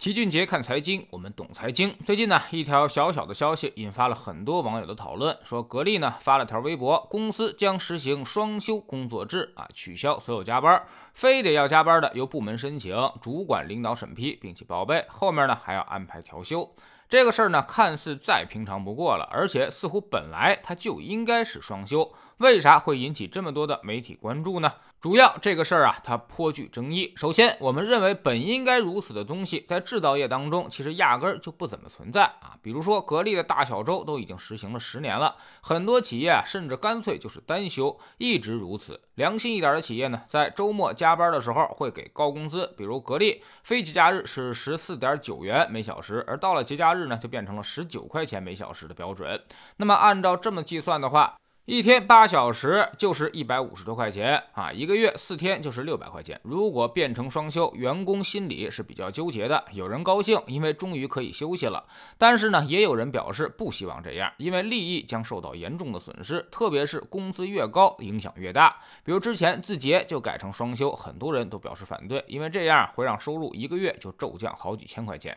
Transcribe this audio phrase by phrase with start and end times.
[0.00, 1.94] 齐俊杰看财经，我们懂财经。
[2.02, 10.82] 最近呢，一条小小的消息引发了很多网友的讨论，说格力呢发了条微博，公司将实行双休工作制啊，取消所有加班，
[11.12, 16.74] 非得要加班的由部门申请，主管领导审批，并且报备，后面呢还要安排调休。
[17.06, 24.72] 这个事儿呢，看似再平常不过了，而且似乎本来它就应该是双休，为啥会引起这么多的媒体关注呢？
[25.00, 27.14] 主要这个事儿啊，它颇具争议。
[27.16, 32.54] 首先，我们认为本应该如此的东西，在制造业当中其实压根儿就不怎么存在啊。
[32.60, 39.00] 比如说，格力的大小周都已经实行了十年了，很多企业啊，甚至干脆就是单休，一直如此。
[39.14, 49.42] 良心一点的企业呢，在周末加班的时候会给高工资，比如格力，非节假日是十四点九元每小时，而到了节假日呢，就变成了十九块钱每小时的标准。
[49.78, 56.40] 那么按照这么计算的话，一天八小时就是一百五十多块钱啊，一个月四天就是六百块钱。
[56.42, 59.62] 如果变成双休，员工心里是比较纠结的。
[59.70, 61.84] 有人高兴，因为终于可以休息了；
[62.18, 66.44] 但是呢，也有人表示不希望这样，因为利益将受到严重的损失。
[66.50, 68.76] 特别是工资越高，影响越大。
[69.04, 75.36] 比如之前字节就改成双休，很多人都表示反对，因为这样会让收入一个月就骤降好几千块钱。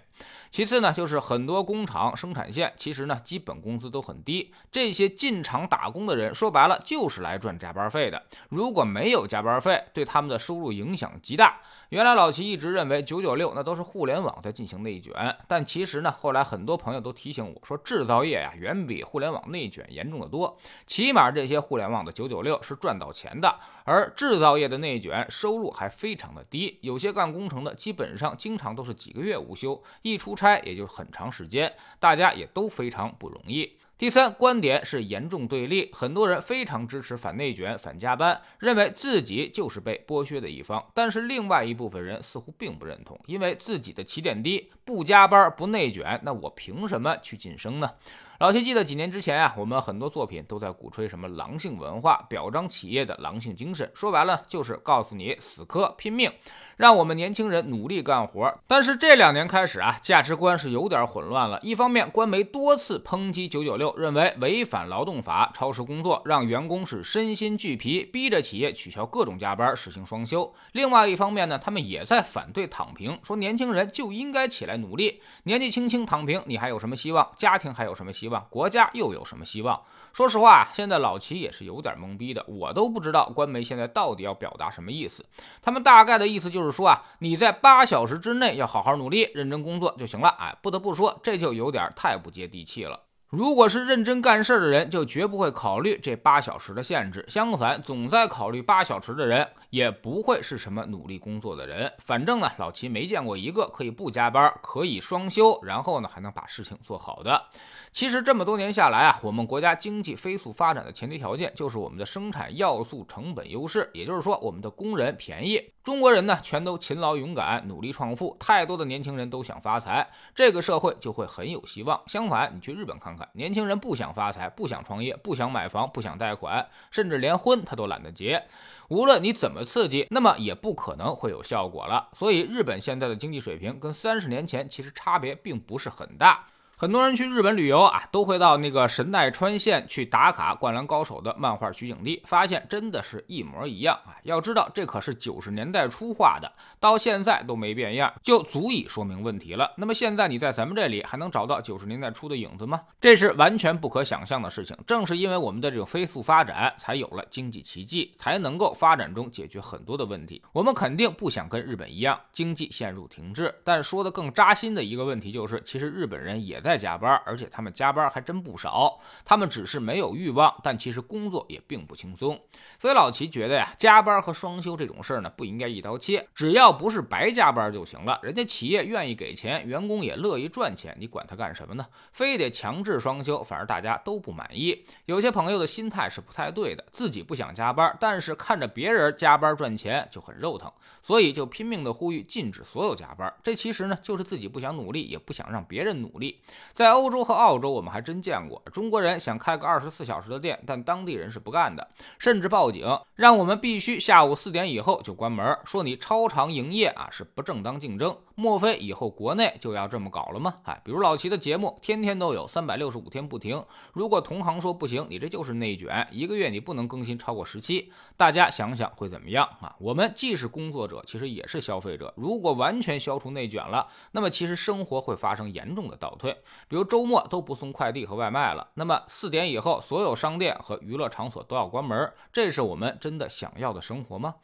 [0.49, 6.33] 其次呢，就是很多工厂生产线其实呢基本工资都很低，这些进厂打工的人。
[6.33, 8.21] 说白了就是来赚加班费的。
[8.49, 11.59] 如果没有加班费，对他们的收入影响极大。
[11.89, 15.13] 原来老齐一直认为九九六那都是互联网在进行内卷，
[15.47, 20.57] 但其实呢，后来很多朋友都提醒我说，制造业呀远比互联网内卷严重的多。
[20.87, 26.79] 起码这些互联网的九九六是赚到钱的，而制造业的内卷收入还非常的低。
[26.81, 33.77] 有些干工程的基本上经常都是几个月无休，一出差也就很长时间，大家也都非常不容易。
[33.95, 40.83] 第三观点是严重对立，很多人非常支持反内卷、反加班，认为自己就是被剥削的一方。
[40.93, 47.91] 但是另外一部分人似乎并不认同，因为自己的起点低，不加班、不内卷，那我凭什么去晋升呢？
[48.39, 53.89] 老齐记得几年之前啊，我们很多作品都在鼓吹什么狼性文化，表彰企业的狼性精神。
[53.93, 56.31] 说白了就是告诉你死磕拼命，
[56.75, 58.53] 让我们年轻人努力干活。
[58.67, 61.59] 但是这两年开始啊，价值观是有点混乱了。
[61.61, 70.51] 一方面，官媒多次抨击九九六，认为违反劳动法、超时工作，让员工是身心俱疲，逼着企业取消各种加班，实行双休。
[70.71, 77.31] 另外一方面呢，他们也在反对躺平，说年轻人就应该起来努力，年纪轻轻躺平，你还有什么希望？
[77.37, 78.22] 家庭还有什么希望？
[78.23, 79.81] 希望国家又有什么希望？
[80.13, 85.25] 说实话，现在老齐也是有点懵逼的，我都不知道官媒现在到底要表达什么意思。
[85.61, 90.29] 他们大概的意思就是说啊，你在八小时之内要好好努力，认真工作就行了。
[90.39, 92.97] 哎，不得不说，这就有点太不接地气了。
[93.35, 97.25] 如果是认真干事的人，就绝不会考虑这八小时的限制。
[97.27, 101.91] 相反，总在考虑八小时的人，也不会是什么努力工作的人。
[101.97, 107.45] 反正呢，老齐没见过一个可以不加班、可以双休，然后呢还能把事情做好的。
[107.91, 115.71] 其实这么多年下来啊，我们国家经济飞速发展的前提条件就是我们的生产要素成本优势，也就是说，我们的工人便宜。
[115.83, 121.99] 中国人呢，全都勤劳勇敢、努力创富，太多的年轻人都想发财，这个社会就会很有希望。
[122.07, 128.43] 相反，你去日本看看，年轻人不想发财、不想创业、不想买房、不想贷款，甚至连婚他都懒得结。
[128.89, 132.09] 无论你怎么刺激，那么也不可能会有效果了。
[132.13, 136.45] 所以，日本现在的经济水平跟三十年前其实差别并不是很大。
[136.83, 144.19] 很多人去日本旅游啊，都会到那个神奈川县去打卡《灌篮高手》的漫画取景地，发现真的是一模一样啊！
[144.23, 146.51] 要知道，这可是九十年代初画的，
[146.81, 149.71] 到现在都没变样，就足以说明问题了。
[149.77, 152.81] 那么现在你在咱们这里还能找到九十年代初的影子吗？
[152.99, 154.75] 这是完全不可想象的事情。
[154.85, 160.43] 正是因为我们的这种飞速发展，才有了经济奇迹，才能够发展中解决很多的问题。
[160.51, 163.55] 我们肯定不想跟日本一样，经济陷入停滞。
[163.63, 166.72] 但说的更扎心的一个问题就是，其实日本人也在。
[166.73, 168.99] 在加班，而且他们加班还真不少。
[169.23, 172.39] 他们只是没有欲望，但其实工作也并不轻松。
[172.79, 176.27] 所以老齐觉得呀，加班和双休这种事儿呢，不应该一刀切。
[176.33, 178.19] 只要不是白加班就行了。
[178.23, 181.85] 人家企业愿意给钱，员工也乐意赚钱，你管他干什么呢？
[182.11, 184.83] 非得强制双休，反而大家都不满意。
[185.05, 190.71] 有些朋友的心态是不太对的，自己不想加班，但是看着别人加班赚钱就很肉疼，
[191.03, 193.31] 所以就拼命的呼吁禁止所有加班。
[193.43, 196.39] 这其实呢，就是自己不想努力，也不想让别人努力。
[196.73, 202.85] 在欧洲和澳洲，我们还真见过中国人想开个二十四小时的店，但当地人是不干的，甚至报警，
[203.15, 208.17] 让我们必须下午四点以后就关门，说你超长营业啊是不正当竞争。
[208.35, 210.55] 莫非以后国内就要这么搞了吗？
[210.63, 213.63] 哎，比如老齐的节目，天天都有，三百六十五天不停。
[213.93, 219.75] 如果同行说不行，你这就是内卷，一个月你不能更新超过十期，大家想想会怎么样啊？
[219.79, 222.13] 我们既是工作者，其实也是消费者。
[222.17, 226.35] 如果完全消除内卷了，那么其实生活会发生严重的倒退。
[226.67, 234.35] 比如周末都不送快递和外卖了，那么四点以后所有商店和娱乐场所都要关门，这是我们真的想要的生活吗？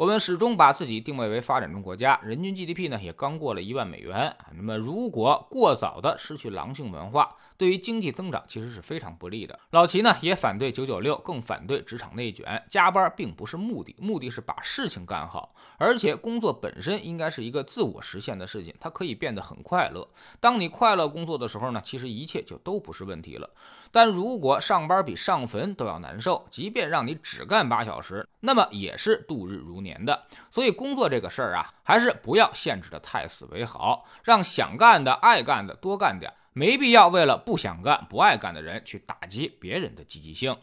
[0.00, 4.34] 我们始终把自己定位为发展中国家，人均 GDP 呢也刚过了一万美元。
[4.56, 9.60] 那么，如果过早的失去狼性文化，对于经济增长其实是非常不利的。
[9.72, 12.64] 老齐呢也反对九九六，更反对职场内卷。
[12.70, 15.54] 加班并不是目的，目的是把事情干好。
[15.76, 20.08] 而且工作本身应该是一个自我实现的事情，它可以变得很快乐。
[20.40, 23.50] 当你快乐工作的时候呢，其实一切就都不是问题了。
[23.92, 30.22] 但如果上班比上坟都要难受，即便让你只干八小时，那么也是度日如年的。
[30.50, 36.32] 所以工作这个事儿啊，还是不要限制的太死为好，让想干的、爱干的多干点。
[36.52, 40.56] 没必要为了不想干、不爱干的人去打击别人的积极性。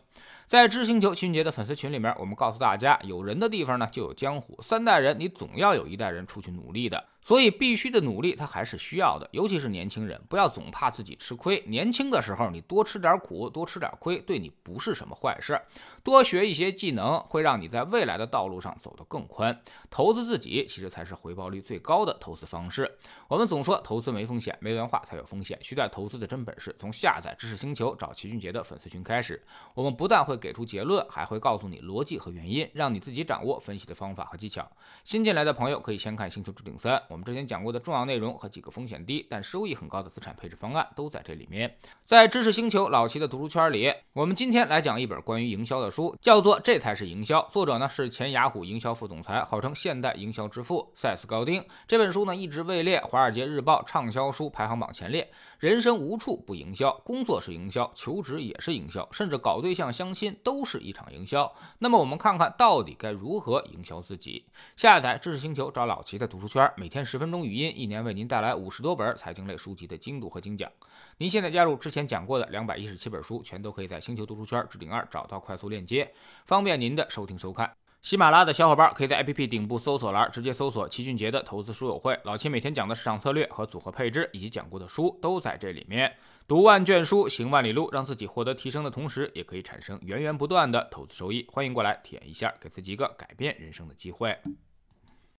[0.47, 4.57] 在知星球秦杰的粉丝群里面，我们告诉大家，有人的地方呢就有江湖。
[4.61, 7.03] 三代人，你总要有一代人出去努力的。
[7.27, 11.61] 所以必须的努力，他还是需要的，尤其是年轻人，不要总怕自己吃亏。
[11.67, 15.61] 年轻的时候，你多吃点苦，多吃点亏，对你不是什么坏事。
[16.05, 19.61] 多学一些技能，会让你在未来的道路上走得更宽。
[19.89, 22.89] 投资自己，其实才是回报率最高的投资方式。
[23.27, 25.59] 我们总说投资没风险，没文化才有风险。
[25.61, 29.43] 学点投资的真本事，从下载知识星球找齐俊杰的粉丝群开始。
[29.73, 34.65] 我们不但会给出结论，还会告诉你逻辑和原因，让你自己掌握分析的方法和技巧。
[35.03, 36.93] 新进来的朋友可以先看《星球置顶三》。
[37.17, 41.75] 我们之前讲过的重要内容和几个风险低但收益很高的资产配置方案都在这里面。
[42.05, 51.65] 在知识星球老齐的读书圈里，我们今天来讲一本关于营销的书，叫做《这才是营销》，作者呢是前雅虎营销副总裁，号称现代营销之父塞斯·高丁。
[51.87, 55.27] 这本书呢一直位列《华尔街日报》畅销书排行榜前列。
[55.57, 61.51] 人生无处不营销，工作是营销，求职也是营销，甚至搞对象、相亲都是一场营销。
[61.79, 64.45] 那么我们看看到底该如何营销自己？
[64.75, 67.45] 下载知识星球，找老齐的读书圈，每天十分钟。
[67.45, 70.69] 语音一年为您带来五十多本财经类书籍的精读和精讲。
[71.17, 76.11] 您现在加入之前讲过的两百一十七本书，全都可以在星球读书圈置顶二找到快速链接，
[76.45, 77.71] 方便您的收听收看。
[78.03, 86.15] 喜马拉雅的小伙伴可以在 APP 顶部搜索栏直接搜索齐俊杰的投资书友会，老齐每天讲的市场策略和组合配置，以及讲过的书都在这里面。
[86.47, 91.45] 读万卷书，行万里路，让自己获得提升的同时，也可以产生源源不断的投资收益。
[91.51, 94.37] 欢迎过来体验一下，给自己一个改变人生的机会。